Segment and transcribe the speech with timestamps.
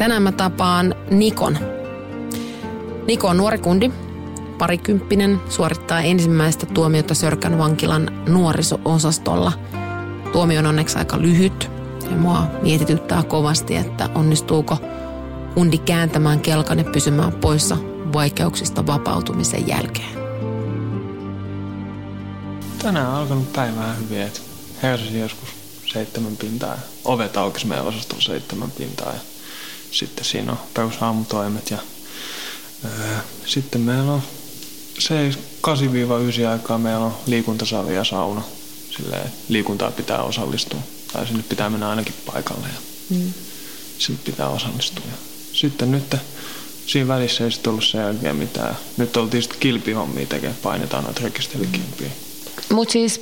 [0.00, 1.58] Tänään mä tapaan Nikon.
[3.06, 3.90] Niko on nuori kundi,
[4.58, 9.52] parikymppinen, suorittaa ensimmäistä tuomiota Sörkän vankilan nuoriso-osastolla.
[10.32, 11.70] Tuomio on onneksi aika lyhyt
[12.10, 14.78] ja mua mietityttää kovasti, että onnistuuko
[15.54, 17.76] kundi kääntämään kelkan ja pysymään poissa
[18.12, 20.18] vaikeuksista vapautumisen jälkeen.
[22.82, 24.40] Tänään on alkanut päivää hyvin, että
[25.18, 25.48] joskus
[25.92, 26.76] seitsemän pintaa.
[27.04, 29.29] Ovet aukesi meidän osastolla seitsemän pintaa ja
[29.90, 31.78] sitten siinä on perusaamutoimet ja
[32.84, 34.22] öö, sitten meillä on
[35.00, 35.30] se
[35.66, 38.42] 8-9 aikaa meillä on liikuntasali ja sauna.
[38.96, 40.80] Silleen, liikuntaa pitää osallistua.
[41.12, 43.32] Tai sinne pitää mennä ainakin paikalle ja mm.
[43.98, 45.04] sinne pitää osallistua.
[45.06, 45.16] Ja
[45.52, 46.16] sitten nyt
[46.86, 48.76] siinä välissä ei sitten ollut sen jälkeen mitään.
[48.96, 52.10] Nyt oltiin sitten kilpihommia tekemään, painetaan noita rekisterikilpiä.
[52.72, 53.20] Mutta siis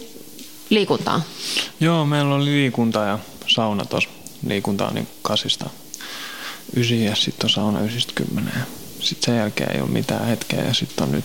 [0.70, 1.22] liikuntaa?
[1.80, 4.10] Joo, meillä oli liikunta ja sauna tuossa.
[4.46, 5.70] Liikunta on niin kasista
[6.76, 8.54] ysi ja sitten on sauna ysistä kymmenen.
[9.00, 11.24] Sitten sen jälkeen ei ole mitään hetkeä ja sitten on nyt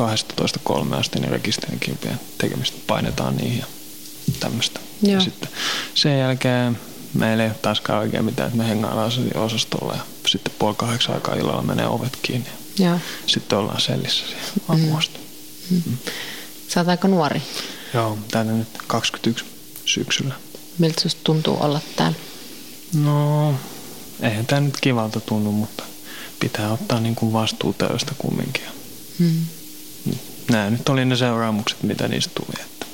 [0.00, 3.66] 12.3 asti niin rekisterikilpien tekemistä painetaan niihin ja
[4.40, 4.80] tämmöistä.
[5.02, 5.48] Ja sitten
[5.94, 6.78] sen jälkeen
[7.14, 11.34] meillä ei ole taaskaan oikein mitään, että me hengaillaan osastolla ja sitten puoli kahdeksan aikaa
[11.34, 12.48] illalla menee ovet kiinni.
[12.78, 12.98] Ja.
[13.26, 14.46] Sitten ollaan sellissä siellä.
[14.68, 15.80] Mm.
[15.86, 15.96] Mm.
[16.68, 17.42] Sä oot aika nuori.
[17.94, 19.44] Joo, täällä nyt 21
[19.84, 20.34] syksyllä.
[20.78, 22.18] Miltä susta tuntuu olla täällä?
[22.94, 23.54] No,
[24.20, 25.84] eihän tämä nyt kivalta tunnu, mutta
[26.40, 28.64] pitää ottaa niin kuin vastuu töistä kumminkin.
[29.18, 29.46] Hmm.
[30.50, 32.64] Nämä nyt oli ne seuraamukset, mitä niistä tuli.
[32.64, 32.86] Että.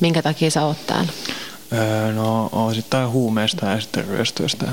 [0.00, 1.12] Minkä takia sä oot täällä?
[1.72, 4.66] Öö, no osittain huumeista ja sitten ryöstöistä.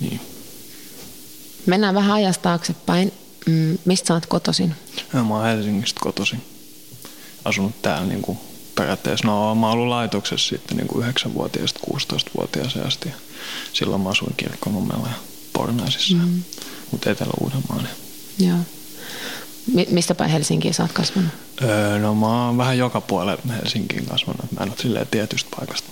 [0.00, 0.20] Niin.
[1.66, 3.12] Mennään vähän ajasta taaksepäin.
[3.46, 4.74] Mm, mistä sä oot kotoisin?
[5.12, 6.44] Mä oon Helsingistä kotoisin.
[7.44, 8.38] Asunut täällä niin kuin
[8.74, 9.26] periaatteessa.
[9.26, 13.08] No mä ollut laitoksessa sitten niin kuin 9-vuotiaasta 16-vuotiaaseen asti.
[13.72, 15.14] Silloin mä asuin Kirkkonummella ja
[15.52, 16.16] Pornaisissa.
[16.16, 16.42] Mm.
[16.90, 17.88] Mutta Etelä-Uudenmaan.
[18.38, 18.58] Joo.
[19.74, 21.30] Mi- mistä päin Helsinkiin sä oot kasvanut?
[21.62, 24.52] Öö, no mä oon vähän joka puolella Helsinkiin kasvanut.
[24.52, 25.88] Mä en ole silleen tietystä paikasta.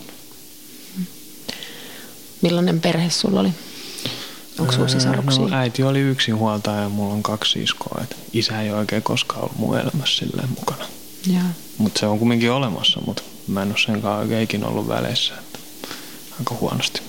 [2.43, 3.51] Millainen perhe sulla oli?
[4.59, 5.47] Onko sulla sisaruksia?
[5.47, 8.01] No, äiti oli yksin huoltaja ja mulla on kaksi siskoa.
[8.03, 10.85] Et isä ei oikein koskaan ollut mun elämässä silleen mukana.
[11.81, 15.35] Mutta se on kumminkin olemassa, mutta mä en ole senkaan oikein ikinä ollut väleissä.
[15.35, 15.59] Että
[16.39, 17.01] aika huonosti.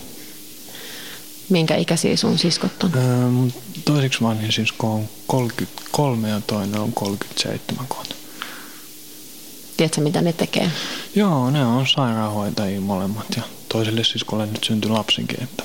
[1.49, 2.91] Minkä ikäisiä sun siskot on?
[2.95, 8.15] Öö, toiseksi vanhin sisko on 33 ja toinen on 37 vuotta.
[9.77, 10.71] Tiedätkö, mitä ne tekee?
[11.15, 15.43] Joo, ne on sairaanhoitajia molemmat ja toiselle siskolle nyt syntyi lapsinkin.
[15.43, 15.63] Että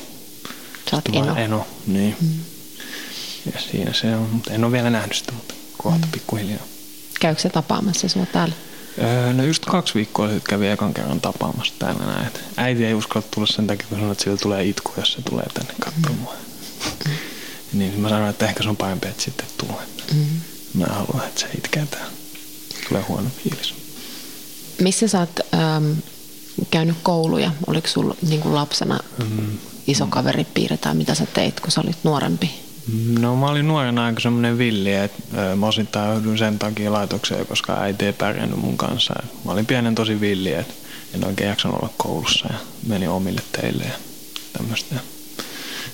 [0.90, 1.36] Sä oot eno.
[1.36, 1.66] eno.
[1.86, 2.16] Niin.
[2.20, 2.28] Mm.
[3.54, 6.12] Ja siinä se on, mutta en ole vielä nähnyt sitä, mutta kohta mm.
[6.12, 6.62] pikkuhiljaa.
[7.20, 8.54] Käykö se tapaamassa sinua täällä?
[8.98, 12.30] Öö, no just kaksi viikkoa sitten kävi ekan kerran tapaamassa täällä näin.
[12.56, 15.46] Äiti ei uskalla tulla sen takia, kun sanoi, että sillä tulee itku, jos se tulee
[15.54, 16.36] tänne katsomaan.
[17.06, 17.12] Mm.
[17.72, 19.82] Niin mä sanoin, että ehkä se on parempi, että sitten tulee.
[20.14, 20.26] Mm.
[20.74, 22.12] Mä haluan, että se itkee täällä.
[22.88, 23.74] Tulee huono fiilis.
[24.80, 25.92] Missä sä oot ähm,
[26.70, 27.50] käynyt kouluja?
[27.66, 29.58] Oliko sulla niin kuin lapsena mm.
[29.86, 32.65] iso kaveripiiri tai mitä sä teit, kun sä olit nuorempi?
[33.18, 35.22] No mä olin nuorena aika semmoinen villi, että
[35.56, 39.14] mä osittain joudun sen takia laitokseen, koska äiti ei pärjännyt mun kanssa.
[39.44, 40.74] Mä olin pienen tosi villi, että
[41.14, 43.94] en oikein jaksanut olla koulussa ja menin omille teille ja
[44.52, 44.94] tämmöistä.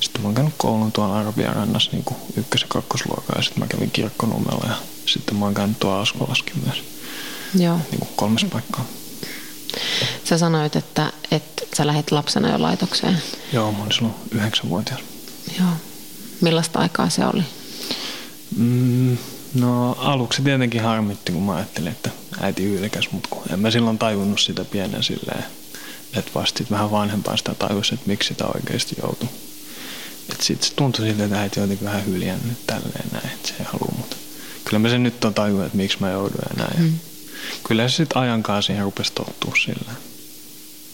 [0.00, 2.04] Sitten mä oon käynyt koulun tuolla Arabian rannassa niin
[2.36, 4.74] ykkös- ja kakkosluokaa ja sitten mä kävin kirkkonummella ja
[5.06, 6.82] sitten mä oon käynyt tuolla Askolaskin myös.
[7.58, 7.78] Joo.
[7.90, 8.84] Niin kuin kolmes paikkaa.
[10.24, 13.22] Sä sanoit, että, että sä lähdet lapsena jo laitokseen.
[13.52, 15.00] Joo, mä olin silloin yhdeksänvuotias.
[15.60, 15.68] Joo.
[16.42, 17.42] Millaista aikaa se oli?
[18.56, 19.18] Mm,
[19.54, 22.10] no aluksi tietenkin harmitti, kun mä ajattelin, että
[22.40, 25.44] äiti hylkäs, mutta kun en mä silloin tajunnut sitä pienen silleen,
[26.16, 29.28] että vasta vähän vanhempaa sitä tajusi, että miksi sitä oikeasti joutui.
[30.32, 33.64] Että sitten se tuntui siltä, että äiti jotenkin vähän hyljännyt tälleen näin, että se ei
[33.64, 34.16] halua, mutta
[34.64, 36.82] kyllä mä sen nyt on tajunnut, että miksi mä joudun ja näin.
[36.82, 36.98] Mm.
[37.64, 39.92] Kyllä se sitten ajan kanssa siihen rupesi tottua sillä.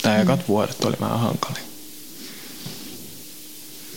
[0.03, 0.23] Tämä mm.
[0.23, 1.68] ekat vuodet oli vähän hankali.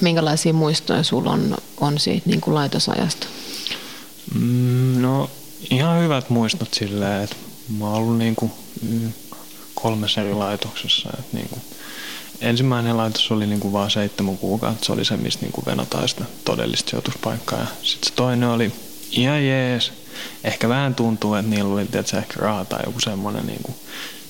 [0.02, 3.28] Minkälaisia muistoja sulla on, on siitä niin kuin laitosajasta?
[4.36, 5.30] Mm, no
[5.70, 7.36] ihan hyvät muistot silleen, että
[7.78, 8.52] mä oon ollut niin kuin
[9.76, 11.10] kolmessa eri laitoksessa.
[11.20, 11.62] Että niin kuin,
[12.42, 14.86] ensimmäinen laitos oli niinku vaan seitsemän kuukautta.
[14.86, 17.60] Se oli se, mistä niinku venataan sitä todellista sijoituspaikkaa.
[17.60, 18.72] Ja sitten se toinen oli
[19.12, 19.92] ihan jees.
[20.44, 23.76] Ehkä vähän tuntuu, että niillä oli tietysti ehkä rahaa tai joku semmoinen niinku,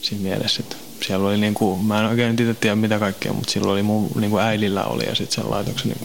[0.02, 0.76] siinä mielessä, että
[1.08, 4.38] siellä oli niinku, mä en oikein itse tiedä mitä kaikkea, mutta silloin oli mun niinku
[4.38, 5.96] äidillä oli ja sitten sen laitoksen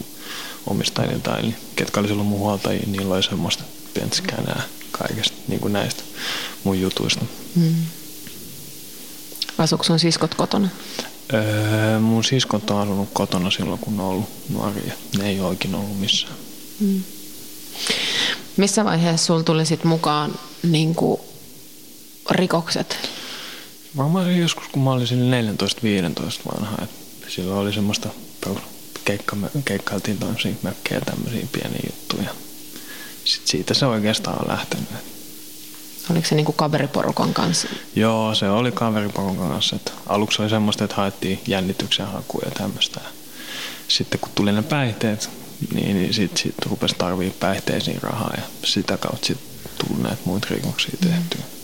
[0.67, 3.63] omistajilla tai niin, ketkä oli silloin mun huoltajia, niillä oli semmoista
[3.93, 4.61] pientä skänää
[4.91, 6.03] kaikesta niinku näistä
[6.63, 7.25] mun jutuista.
[7.55, 7.75] Mm.
[9.57, 10.69] Asuuko sun siskot kotona?
[11.33, 14.93] Öö, mun siskot on asunut kotona silloin, kun on ollut nuoria.
[15.17, 16.33] Ne ei oikein ollut missään.
[16.79, 17.03] Mm.
[18.57, 21.21] Missä vaiheessa sulla tuli sit mukaan niin kuin,
[22.31, 22.97] rikokset?
[23.97, 25.45] Varmaan joskus, kun mä olin sinne 14-15
[26.51, 26.77] vanha.
[26.83, 26.89] Et
[27.27, 28.09] silloin oli semmoista
[29.05, 32.29] keikka, keikkailtiin tämmöisiä mökkejä tämmöisiä pieniä juttuja.
[33.25, 34.89] Sitten siitä se oikeastaan on lähtenyt.
[36.11, 37.67] Oliko se niin kuin kaveriporukan kanssa?
[37.95, 39.75] Joo, se oli kaveriporukan kanssa.
[39.75, 43.01] Että aluksi oli semmoista, että haettiin jännityksen hakuja ja tämmöistä.
[43.87, 45.29] Sitten kun tuli ne päihteet,
[45.73, 49.47] niin, niin sitten sit rupesi tarvii päihteisiin rahaa ja sitä kautta sitten
[49.77, 51.56] tuli näitä muita rikoksia tehtyä.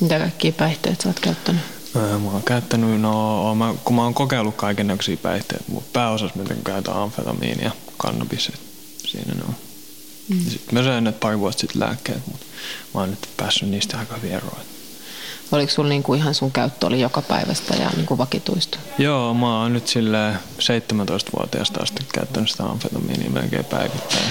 [0.00, 1.62] Mitä kaikkia päihteitä sä oot käyttänyt?
[1.96, 6.38] Öö, mä oon käyttänyt, no mä, kun mä oon kokeillut kaiken näköisiä päihteitä, mutta pääosassa
[6.38, 8.52] mä käytän amfetamiinia ja kannabis,
[9.06, 9.54] siinä ne on.
[10.28, 10.40] Mm.
[10.40, 12.46] Sitten mä söin nyt pari vuotta sitten lääkkeet, mutta
[12.94, 14.60] mä oon nyt päässyt niistä aika vieroon.
[15.52, 18.78] Oliko sulla niinku ihan sun käyttö oli joka päivästä ja niinku vakituista?
[18.98, 24.24] Joo, mä oon nyt sille 17-vuotiaasta asti käyttänyt sitä amfetamiinia melkein päivittäin.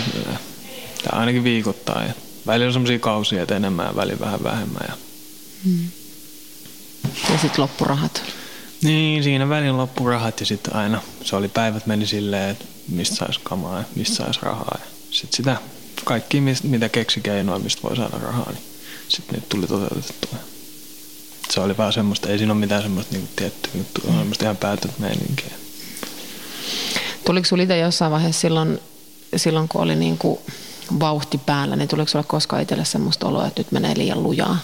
[1.03, 2.13] Tai ainakin viikoittain.
[2.47, 4.85] Välillä on sellaisia kausia, että enemmän ja välillä vähän vähemmän.
[4.87, 4.93] Ja,
[5.65, 5.88] mm.
[7.30, 8.24] ja sitten loppurahat?
[8.81, 13.39] Niin, siinä välillä loppurahat ja sitten aina se oli päivät meni silleen, että mistä saisi
[13.44, 14.77] kamaa ja mistä saisi rahaa.
[15.12, 15.57] Sitten sitä
[16.04, 18.63] kaikki, mitä keksi keinoa, mistä voi saada rahaa, niin
[19.07, 20.39] sitten nyt tuli toteutettua.
[21.50, 24.18] Se oli vaan semmoista, ei siinä ole mitään semmoista niin tiettyä juttua, mm.
[24.18, 25.51] semmoista ihan päätöt meininkiä.
[27.25, 28.80] Tuliko sinulla itse jossain vaiheessa silloin,
[29.36, 30.39] silloin kun oli niin kuin
[31.00, 34.57] vauhti päällä, niin tuliko sinulle koskaan itselle semmoista oloa, että nyt menee liian lujaa?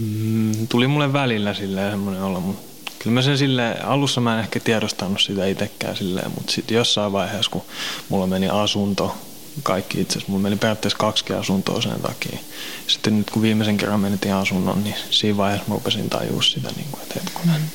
[0.00, 4.40] Mm, tuli mulle välillä silleen semmoinen olo, mutta kyllä mä sen sille alussa mä en
[4.40, 7.62] ehkä tiedostanut sitä itsekään silleen, mutta sitten jossain vaiheessa, kun
[8.08, 9.16] mulla meni asunto,
[9.62, 10.32] kaikki itse asiassa.
[10.32, 12.38] Mulla meni periaatteessa kaksi asuntoa sen takia.
[12.86, 16.88] Sitten nyt kun viimeisen kerran menetin asunnon, niin siinä vaiheessa mä rupesin tajua sitä, niin
[16.90, 17.60] kuin, että hetkonen.
[17.60, 17.68] Mm.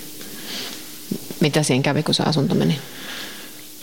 [1.39, 2.79] Mitä siinä kävi, kun se asunto meni?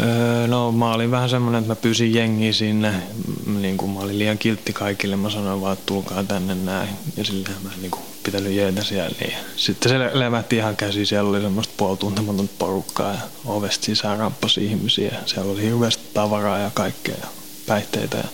[0.01, 2.93] Öö, no mä olin vähän semmoinen, että mä pyysin jengiä sinne.
[3.47, 5.17] Niin kuin mä olin liian kiltti kaikille.
[5.17, 6.89] Mä sanoin vaan, että tulkaa tänne näin.
[7.17, 9.17] Ja silleen mä niin kuin pitänyt jeetä siellä.
[9.21, 9.35] Niin.
[9.57, 11.07] Sitten se levähti ihan käsi.
[11.07, 15.17] Siellä oli semmoista puoltuntematonta porukkaa ja ovesta sisään rappasi ihmisiä.
[15.27, 17.27] Siellä oli hirveästi tavaraa ja kaikkea
[17.67, 18.29] päihteitä ja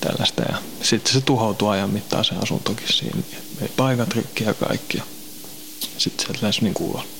[0.00, 0.42] tällaista.
[0.42, 3.22] Ja sitten se tuhoutui ajan mittaan se asuntokin siinä.
[3.62, 5.02] Ei paikat rikki ja kaikki.
[5.98, 7.15] Sitten se lähes niin ulos.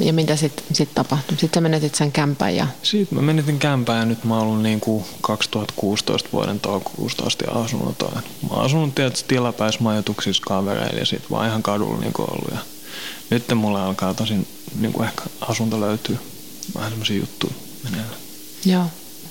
[0.00, 1.38] Ja mitä sitten sit tapahtui?
[1.38, 2.66] Sitten sä menetit sen kämpän ja...
[2.82, 7.44] Sitten mä menetin kämpän ja nyt mä oon ollut niin kuin 2016 vuoden toukokuusta asti
[7.50, 8.02] asunut.
[8.42, 12.50] Mä oon asunut tietysti tilapäismajoituksissa kavereilla ja sitten vaan ihan kadulla niin kuin ollut.
[12.52, 12.58] Ja
[13.30, 14.46] nyt mulla alkaa tosin
[14.80, 16.18] niin kuin ehkä asunto löytyy.
[16.74, 17.54] Vähän semmoisia juttuja
[17.84, 18.16] meneillään.
[18.64, 18.84] Joo.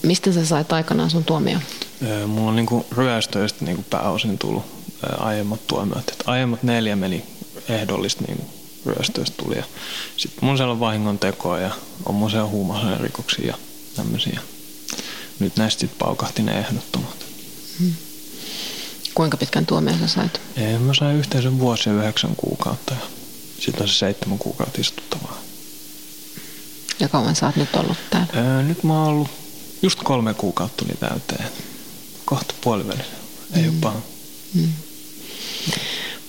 [0.03, 1.59] Mistä sä sait aikanaan sun tuomio?
[2.27, 4.63] Mulla on niinku ryöstöistä niinku pääosin tullut
[5.17, 6.09] aiemmat tuomiot.
[6.09, 7.25] Et aiemmat neljä meni
[7.69, 8.45] ehdollista niinku
[8.85, 9.63] ryöstöistä tuli.
[10.17, 11.71] Sitten mun siellä on vahingon tekoa ja
[12.05, 13.57] on mun siellä huumausaineen rikoksia ja
[13.95, 14.39] tämmöisiä.
[15.39, 17.25] Nyt näistä sitten paukahti ne ehdottomat.
[17.79, 17.93] Hmm.
[19.15, 20.41] Kuinka pitkän tuomion sä sait?
[20.57, 23.05] Ei, mä sain yhteensä vuosi ja yhdeksän kuukautta ja
[23.59, 25.37] sitten on se seitsemän kuukautta istuttavaa.
[26.99, 28.27] Ja kauan sä oot nyt ollut täällä?
[28.35, 29.29] Öö, nyt mä oon ollut
[29.83, 31.45] Just kolme kuukautta tuli täyteen.
[32.25, 33.11] Kohta puolivälissä.
[33.55, 33.69] Ei mm.
[33.69, 34.01] ole paha.
[34.53, 34.69] Mm.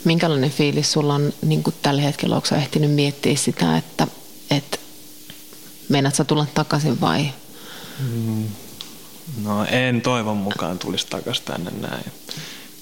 [0.05, 2.37] Minkälainen fiilis sulla on niin kuin tällä hetkellä?
[2.37, 4.07] Onko ehtinyt miettiä sitä, että,
[4.51, 4.79] että
[5.89, 7.29] meinaat sä tulla takaisin vai?
[7.99, 8.45] Mm.
[9.43, 12.05] No en toivon mukaan tulisi takaisin tänne näin.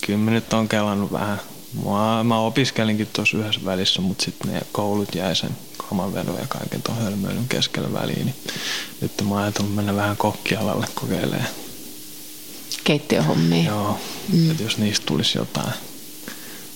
[0.06, 1.40] Kyllä mä nyt on kelannut vähän.
[1.84, 5.56] Mä, mä opiskelinkin tuossa yhdessä välissä, mutta sitten ne koulut jäi sen
[6.14, 8.24] vedon ja kaiken tuon hölmöilyn keskellä väliin.
[8.24, 8.36] Niin
[9.00, 11.48] nyt mä ajatellut mennä vähän kokkialalle kokeilemaan.
[12.84, 13.64] Keittiöhommia.
[13.64, 13.98] Joo,
[14.32, 14.50] mm.
[14.50, 15.72] että jos niistä tulisi jotain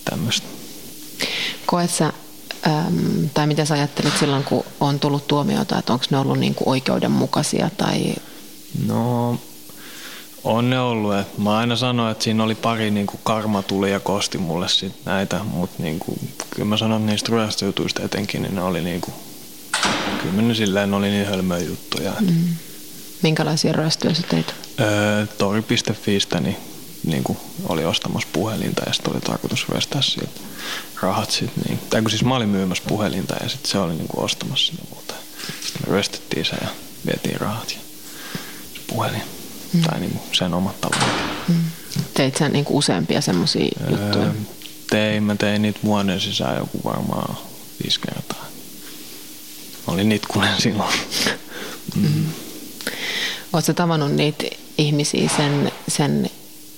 [0.09, 0.47] tämmöistä.
[1.65, 2.13] Koet sä,
[2.67, 6.63] äm, tai mitä sä ajattelit silloin, kun on tullut tuomiota, että onko ne ollut niinku
[6.69, 8.15] oikeudenmukaisia tai...
[8.87, 9.39] No,
[10.43, 11.15] on ne ollut.
[11.15, 14.69] Et mä aina sanoin, että siinä oli pari niin kuin karma tuli ja kosti mulle
[14.69, 19.01] sit näitä, mutta niin kuin, kyllä mä sanon niistä ryöstöjutuista etenkin, niin ne oli niin
[19.01, 19.13] kuin,
[20.21, 22.13] kyllä ne silleen oli niin hölmöjä juttuja.
[22.19, 22.55] Mm.
[23.21, 24.55] Minkälaisia ryöstöjä sä teit?
[24.79, 26.57] Öö, Tori.fistä niin
[27.09, 30.39] niin kuin oli ostamassa puhelinta ja sitten oli tarkoitus ryöstää siitä
[31.01, 31.63] rahat sitten.
[31.67, 34.65] Niin, tai kun siis mä olin myymässä puhelinta ja sitten se oli niin kuin ostamassa
[34.65, 35.13] sinne muuta.
[35.65, 36.67] Sitten me ryöstettiin se ja
[37.05, 37.79] vietiin rahat ja
[38.73, 39.21] se puhelin.
[39.73, 39.81] Mm.
[39.81, 41.07] Tai niin kuin sen omat tavarat.
[41.47, 41.55] Mm.
[42.13, 44.33] Teit sä niin kuin useampia semmoisia öö, juttuja?
[44.89, 47.37] Tein, mä tein niitä vuoden sisään joku varmaan
[47.83, 48.45] viisi kertaa.
[49.87, 50.93] Olin nitkunen silloin.
[51.95, 52.01] mm.
[52.01, 52.25] Mm.
[53.53, 54.43] Oletko tavannut niitä
[54.77, 56.29] ihmisiä sen, sen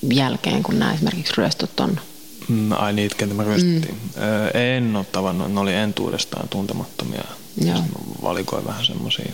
[0.02, 2.00] jälkeen, kun nämä esimerkiksi ryöstöt on?
[2.48, 3.96] Mm, ai niitä, ketä me ryöstettiin.
[4.16, 4.24] Mm.
[4.24, 7.24] Öö, en ole tavannut, ne oli entuudestaan tuntemattomia.
[7.66, 7.84] Joo.
[8.22, 9.34] valikoin vähän semmoisia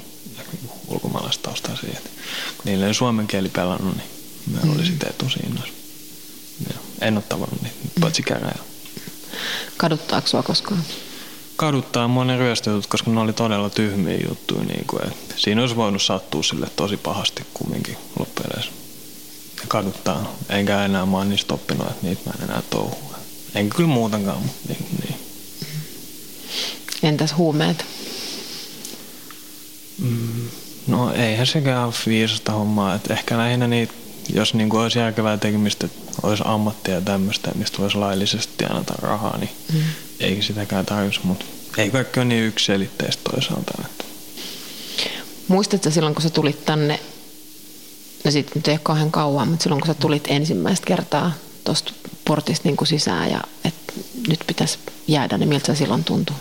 [0.88, 2.00] ulkomaalaistaustaisia.
[2.58, 4.10] Kun niillä ei suomen kieli pelannut, niin
[4.54, 4.76] me mm.
[4.76, 5.74] oli sitten etusiinnoissa.
[7.02, 8.02] En ole tavannut niitä, mm.
[8.02, 8.60] paitsi käräjä.
[9.78, 10.84] Kaduttaako sua koskaan?
[11.56, 14.64] kaduttaa monen ryöstöjutut, koska ne oli todella tyhmiä juttuja.
[14.64, 18.52] Niin kuin, että siinä olisi voinut sattua sille tosi pahasti kumminkin loppujen
[19.68, 20.36] kaduttaa.
[20.50, 23.16] Enkä enää mä oon niistä oppinut, että niitä mä en enää touhua.
[23.56, 24.86] Enkä kyllä muutenkaan, mutta niin.
[25.04, 25.20] niin.
[27.04, 27.86] Entäs huumeet?
[29.98, 30.50] Mm,
[30.88, 32.96] no eihän sekään ole viisasta hommaa.
[32.96, 33.94] Että ehkä lähinnä niitä,
[34.34, 38.94] jos niin kuin olisi järkevää tekemistä, että olisi ammattia ja tämmöistä, mistä voisi laillisesti tienata
[39.02, 39.80] rahaa, niin mm
[40.20, 41.46] eikä sitäkään tarvitsisi, mutta
[41.78, 43.84] ei kaikki ole niin yksiselitteistä toisaalta.
[45.48, 47.00] Muistatko silloin, kun sä tulit tänne,
[48.25, 51.32] no sitten nyt ei ole kauhean kauan, mutta silloin kun sä tulit ensimmäistä kertaa
[51.63, 51.94] tuosta
[52.25, 53.94] portista niin kuin sisään ja että
[54.27, 56.36] nyt pitäisi jäädä, niin miltä se silloin tuntui?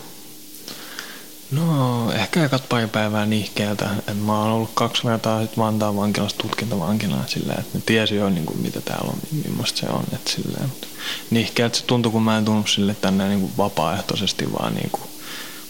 [1.51, 3.89] No ehkä ekat pari päivää nihkeältä.
[4.07, 8.29] Et mä oon ollut kaksi kertaa sit Vantaan vankilassa tutkintavankilana sillä, että ne tiesi jo
[8.29, 10.03] niin kuin, mitä täällä on, millaista se on.
[10.13, 10.87] Et sillä, mutta
[11.29, 15.09] nihkeältä se tuntui, kun mä en tullut sille tänne niin kuin vapaaehtoisesti, vaan niin kuin,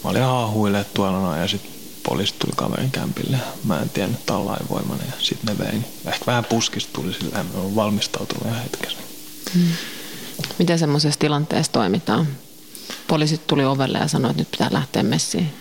[0.04, 1.75] mä olin haahuille tuolla noin ja sitten
[2.06, 3.38] poliisit tuli kaverin kämpille.
[3.64, 5.82] Mä en tiennyt, että on lainvoimainen ja sitten ne vei.
[6.06, 8.98] Ehkä vähän puskista tuli sillä, että mä valmistautunut ihan hetkessä.
[9.54, 9.68] Hmm.
[10.60, 12.28] Miten semmoisessa tilanteessa toimitaan?
[13.08, 15.54] Poliisit tuli ovelle ja sanoi, että nyt pitää lähteä messiin.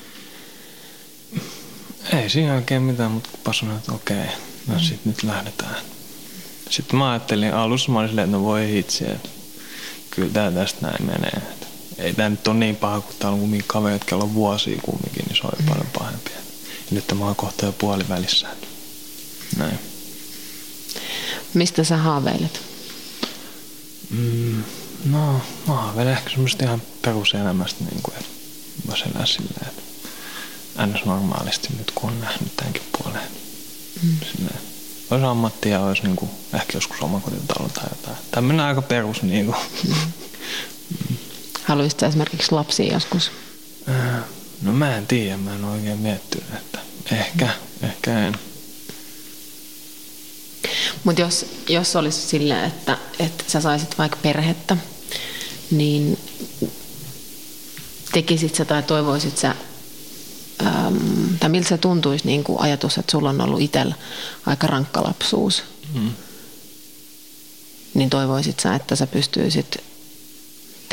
[2.12, 4.26] Ei siinä oikein mitään, mutta kun sanoin, että okei,
[4.66, 5.76] no sitten nyt lähdetään.
[6.70, 9.28] Sitten mä ajattelin alussa, mä olin silleen, että no voi hitsi, että
[10.10, 11.42] kyllä tää tästä näin menee.
[11.98, 15.24] Ei tää nyt ole niin paha, kun täällä on kumminkin kaverit, kello on vuosia kumminkin,
[15.26, 15.66] niin se on mm.
[15.66, 16.30] paljon pahempi.
[16.30, 16.40] Ja
[16.90, 18.46] nyt mä oon kohta jo puolivälissä.
[19.56, 19.78] Näin.
[21.54, 22.60] Mistä sä haaveilet?
[24.10, 24.62] Mm,
[25.04, 28.30] no, mä haaveilen ehkä semmoista ihan peruselämästä, niin kuin, että
[28.88, 31.04] voisi elää silleen, että ns.
[31.04, 33.30] normaalisti nyt kun on nähnyt tämänkin puoleen.
[34.02, 34.16] Mm.
[34.32, 34.60] Silleen,
[35.10, 38.16] olisi ammattia olisi niin kuin, ehkä joskus omakotitalo tai jotain.
[38.30, 39.22] Tämmöinen aika perus.
[39.22, 39.56] Niin kuin.
[39.88, 39.94] Mm.
[41.64, 43.30] Haluaisitko esimerkiksi lapsia joskus?
[44.62, 46.78] No mä en tiedä, mä en oikein miettinyt, että
[47.12, 47.88] ehkä, mm.
[47.88, 48.34] ehkä en.
[51.04, 54.76] Mutta jos, jos olisi silleen, että, että sä saisit vaikka perhettä,
[55.70, 56.18] niin
[58.12, 59.54] tekisit sä tai toivoisit sä
[60.66, 63.94] ähm, tai miltä se tuntuisi niin kuin ajatus, että sulla on ollut itsellä
[64.46, 65.62] aika rankka lapsuus,
[65.94, 66.10] mm.
[67.94, 69.78] niin toivoisit sä, että sä pystyisit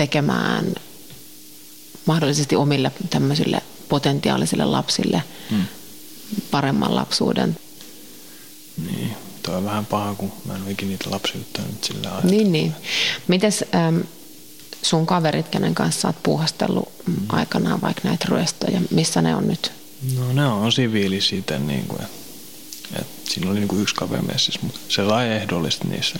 [0.01, 0.75] tekemään
[2.05, 5.63] mahdollisesti omille tämmöisille potentiaalisille lapsille mm.
[6.51, 7.58] paremman lapsuuden.
[8.91, 12.31] Niin, toi on vähän paha, kun mä en ole ikinä niitä lapsiutta nyt sillä ajatella.
[12.31, 12.74] Niin, niin.
[13.27, 13.98] Mites ähm,
[14.81, 17.15] sun kaverit, kenen kanssa oot puuhastellut mm.
[17.29, 19.72] aikanaan vaikka näitä ryöstöjä, missä ne on nyt?
[20.17, 24.79] No ne on siviilisiä, niin kuin, että, siinä oli niin kuin yksi kaveri messissä, mutta
[24.89, 26.20] se sai ehdollista niissä.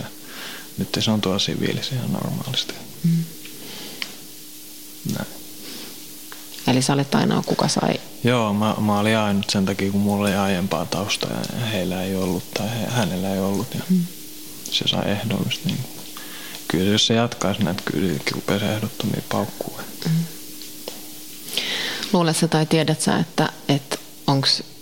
[0.78, 2.74] Nyt se on tuolla siviilisiä ihan normaalisti.
[3.04, 3.24] Mm.
[5.14, 5.26] Näin.
[6.66, 8.00] Eli sä olet ainoa, kuka sai?
[8.24, 12.16] Joo, mä, mä olin ainut sen takia, kun mulla oli aiempaa taustaa ja heillä ei
[12.16, 13.74] ollut tai he, hänellä ei ollut.
[13.74, 14.04] Ja mm.
[14.70, 15.68] Se sai ehdollista.
[15.68, 15.78] Niin
[16.68, 19.80] kyllä jos se jatkaisi näitä, kyllä rupeaisi ehdottomia paukkua.
[20.04, 20.24] Mm.
[22.12, 23.98] Luuletko tai tiedät sä, että, että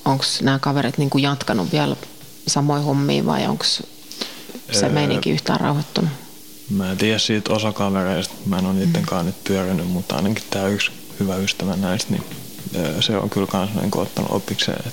[0.04, 1.96] onko nämä kaverit niinku jatkanut vielä
[2.46, 3.84] samoin hommiin vai onko se
[4.82, 6.10] öö, meininki yhtään rauhoittunut?
[6.70, 10.68] Mä en tiedä siitä osa kavereista, mä en ole niittenkaan nyt pyörinyt, mutta ainakin tämä
[10.68, 12.24] yksi hyvä ystävä näistä, niin
[13.00, 14.92] se on kyllä kans niin ottanut opikseen,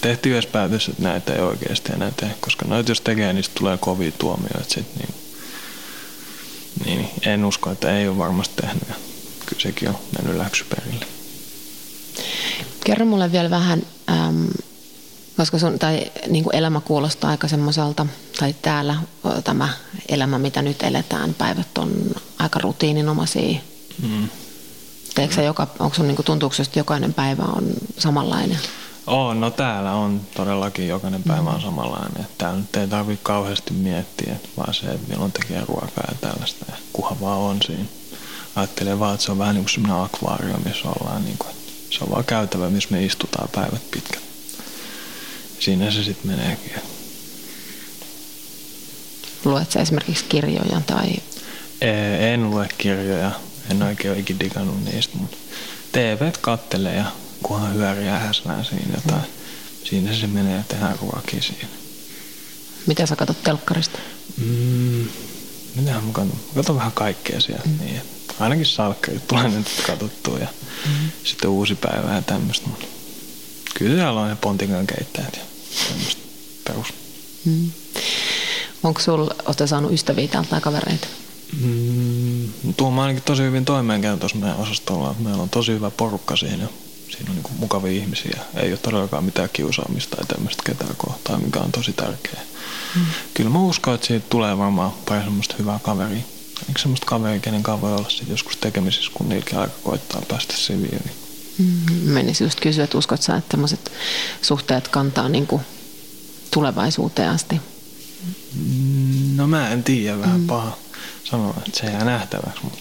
[0.00, 3.76] tehtiin yhdessä päätös, että näitä ei oikeasti enää tee, koska noita jos tekee, niin tulee
[3.76, 5.14] kovia tuomioita sitten niin
[6.84, 8.88] niin en usko, että ei ole varmasti tehnyt.
[9.46, 11.06] Kyllä sekin on mennyt läksyperille.
[12.84, 14.48] Kerro mulle vielä vähän, äm,
[15.36, 18.06] koska sun tai, niin kuin elämä kuulostaa aika semmoiselta,
[18.38, 18.96] tai täällä
[19.44, 19.68] tämä
[20.08, 21.92] elämä, mitä nyt eletään, päivät on
[22.38, 23.58] aika rutiininomaisia.
[24.02, 24.28] Mm.
[25.14, 27.64] Teekö joka, onko sun, niin kuin, tuntuuko että jokainen päivä on
[27.98, 28.58] samanlainen?
[29.06, 32.26] On, no täällä on todellakin jokainen päivä on samanlainen.
[32.38, 36.64] Täällä nyt ei tarvitse kauheasti miettiä, vaan se, että milloin tekee ruokaa ja tällaista.
[36.68, 37.84] Ja kuha vaan on siinä.
[38.56, 41.24] Ajattelee vaan, että se on vähän niin kuin semmoinen akvaario, missä ollaan.
[41.24, 41.50] Niin kuin,
[41.90, 44.21] se on vaan käytävä, missä me istutaan päivät pitkät.
[45.62, 46.72] Siinä se sitten meneekin.
[49.44, 51.08] Luet sä esimerkiksi kirjoja tai...
[52.32, 53.30] En lue kirjoja.
[53.70, 55.36] En oikein ole ikinä digannut niistä, mutta
[55.92, 57.04] TV kattelee ja
[57.42, 59.30] kunhan hyöriä häslää siinä jotain.
[59.84, 61.68] Siinä se menee ja tehdään ruokia siinä.
[62.86, 63.98] Mitä sä katsot telkkarista?
[64.36, 65.08] Mm,
[65.74, 66.26] mitä mä katson?
[66.26, 67.68] Mä katson vähän kaikkea sieltä.
[67.68, 67.78] Mm.
[67.80, 68.00] Niin,
[68.40, 70.48] ainakin salkkarit tulee nyt katsottua ja
[70.86, 71.10] mm.
[71.24, 72.68] sitten uusi päivä ja tämmöistä.
[73.74, 75.51] Kyllä siellä on ne pontikan keittäjät ja
[76.64, 76.86] perus.
[77.44, 77.70] Mm.
[78.82, 81.06] Onko sulla, olette saanut ystäviä täältä kavereita?
[81.60, 85.14] Mm, tuo ainakin tosi hyvin toimeen tuossa meidän osastolla.
[85.18, 86.68] Meillä on tosi hyvä porukka siinä.
[87.10, 88.40] Siinä on niin mukavia ihmisiä.
[88.54, 92.42] Ei ole todellakaan mitään kiusaamista tai tämmöistä ketään kohtaa, mikä on tosi tärkeää.
[92.96, 93.02] Mm.
[93.34, 96.22] Kyllä mä uskon, että siitä tulee varmaan pari semmoista hyvää kaveria.
[96.68, 101.21] Eikö semmoista kaveria, kenen kanssa voi olla joskus tekemisissä, kun niilläkin aika koittaa päästä siviin.
[102.04, 103.92] Menisi just kysyä, että uskot sä, että tämmöiset
[104.42, 105.62] suhteet kantaa niin kuin
[106.50, 107.60] tulevaisuuteen asti?
[109.36, 110.46] No mä en tiedä, vähän mm.
[110.46, 110.78] paha
[111.24, 112.60] sanoa, että se jää nähtäväksi.
[112.62, 112.78] Mutta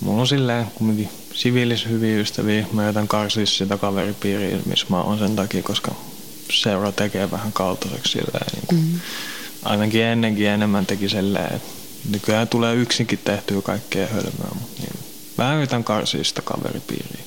[0.00, 2.66] mulla on silleen kumminkin siviilis hyviä ystäviä.
[2.72, 5.94] Mä jätän karsia sitä kaveripiiriä, missä mä oon sen takia, koska
[6.52, 8.46] seura tekee vähän kaltaiseksi silleen.
[8.54, 9.00] Niin kuin, mm.
[9.62, 11.68] Ainakin ennenkin enemmän teki silleen, että
[12.10, 15.07] nykyään tulee yksinkin tehtyä kaikkea hölmöä, mutta niin,
[15.38, 17.24] vähän yritän karsia sitä kaveripiiriä.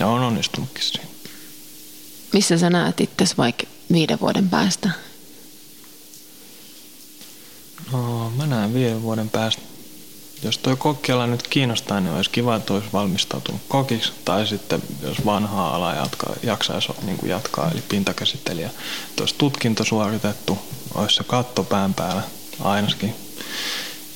[0.00, 1.06] Ja on onnistunutkin siinä.
[2.32, 4.90] Missä sä näet itse vaikka viiden vuoden päästä?
[7.92, 9.62] No, mä näen viiden vuoden päästä.
[10.42, 14.12] Jos toi kokkiala nyt kiinnostaa, niin olisi kiva, että olisi valmistautunut kokiksi.
[14.24, 18.70] Tai sitten, jos vanhaa alaa jatkaa, jaksaisi niin kuin jatkaa, eli pintakäsittelijä.
[19.10, 20.58] Että olisi tutkinto suoritettu,
[20.94, 22.22] olisi se katto pään päällä
[22.60, 23.14] ainakin.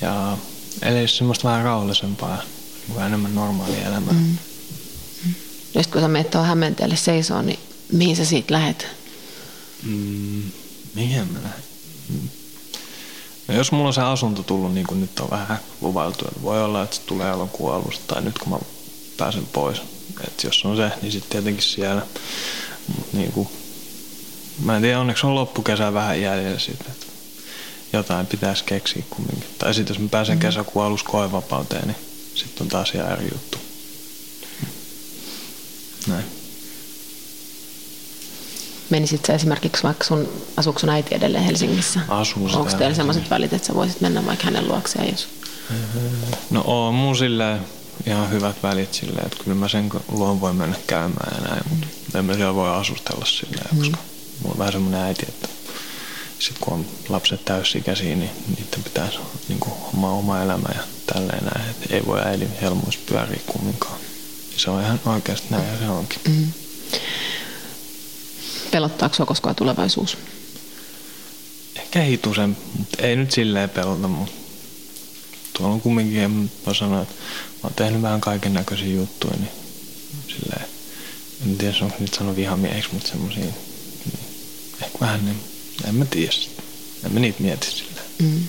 [0.00, 0.38] Ja
[0.82, 2.42] eli semmoista vähän rauhallisempaa,
[2.94, 4.12] vähän enemmän normaalia elämää.
[4.14, 4.36] Mm.
[5.74, 7.58] Nyt kun sä menet tuohon Hämeenteelle seisoo, niin
[7.92, 8.86] mihin sä siitä lähet?
[9.82, 10.42] Mm,
[10.94, 11.64] mihin mä lähden?
[12.08, 12.28] Mm.
[13.48, 16.62] No jos mulla on se asunto tullut niin kuin nyt on vähän luvailtu, että voi
[16.64, 18.58] olla, että se tulee elokuun alusta tai nyt kun mä
[19.16, 19.82] pääsen pois.
[20.26, 22.06] Että jos on se, niin sitten tietenkin siellä.
[22.96, 23.48] Mut niin kuin,
[24.64, 26.86] mä en tiedä, onneksi on loppukesä vähän jäljellä sitten.
[26.92, 27.06] Että
[27.92, 29.48] jotain pitäisi keksiä kumminkin.
[29.58, 30.40] Tai sitten jos mä pääsen mm.
[30.40, 31.96] kesäkuun alussa koevapauteen, niin
[32.34, 33.58] sitten on taas ihan eri juttu.
[36.06, 36.24] Näin.
[38.90, 42.00] Menisit sä esimerkiksi vaikka sun, asuuko sun äiti edelleen Helsingissä?
[42.08, 45.28] Asuu Onko teillä sellaiset välit, että sä voisit mennä vaikka hänen luokseen, jos...
[46.50, 47.60] No on mun silleen
[48.06, 51.86] ihan hyvät välit silleen, että kyllä mä sen luon voi mennä käymään ja näin, mutta
[52.18, 53.78] en mä siellä voi asustella silleen, mm.
[53.78, 53.98] koska
[54.42, 55.39] mulla on vähän semmoinen äiti, että
[56.40, 61.44] sitten kun on lapset täysikäisiä, niin niiden pitäisi niin kuin, oma, oma elämä ja tälleen
[61.44, 64.00] näin, että ei voi äidin helmoissa pyöriä kumminkaan.
[64.56, 66.20] Se on ihan oikeasti näin ja se onkin.
[66.28, 66.52] Mm.
[68.70, 70.18] Pelottaako sinua koskaan tulevaisuus?
[71.76, 74.34] Ehkä hitusen, mutta ei nyt silleen pelota, mutta
[75.52, 79.50] tuolla on kumminkin, en mä sanoa, että mä oon tehnyt vähän kaiken näköisiä juttuja, niin
[80.28, 80.64] silleen,
[81.46, 83.54] en tiedä, onko nyt sano vihamieheksi, mutta semmosia, niin
[84.82, 85.49] ehkä vähän, niin,
[85.88, 86.32] en mä tiedä.
[87.04, 88.06] En mä niitä mieti silleen.
[88.22, 88.40] Mm.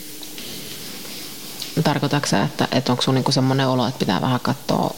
[1.84, 4.96] Tarkoitatko sä, että, että onko sun niinku semmoinen olo, että pitää vähän katsoa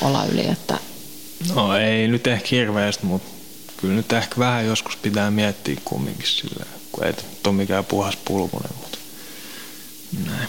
[0.00, 0.78] olla yli, että...
[1.54, 3.28] No ei nyt ehkä hirveästi, mutta
[3.76, 7.12] kyllä nyt ehkä vähän joskus pitää miettiä kumminkin sillä, kun ei
[7.46, 8.98] ole mikään puhas pulmunen, mutta
[10.26, 10.48] näin.